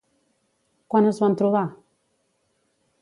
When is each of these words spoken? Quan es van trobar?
Quan 0.95 1.09
es 1.09 1.21
van 1.25 1.37
trobar? 1.41 1.63